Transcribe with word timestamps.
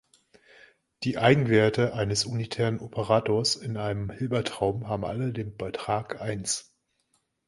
Die 1.03 1.19
Eigenwerte 1.19 1.93
eines 1.93 2.25
unitären 2.25 2.79
Operators 2.79 3.55
in 3.55 3.77
einem 3.77 4.09
Hilbertraum 4.09 4.87
haben 4.89 5.05
alle 5.05 5.31
den 5.31 5.55
Betrag 5.55 6.19
eins. 6.19 6.73